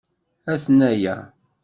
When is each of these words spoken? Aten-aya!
Aten-aya! 0.53 1.15